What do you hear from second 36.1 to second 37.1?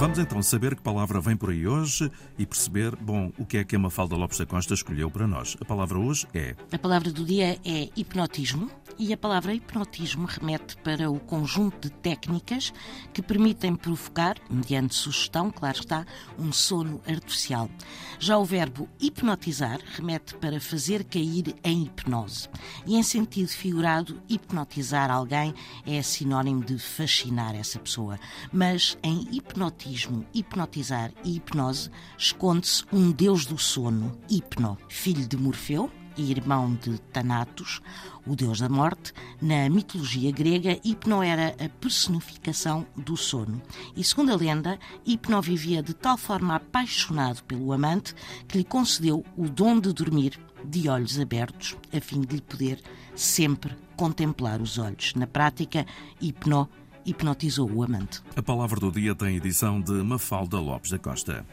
e irmão de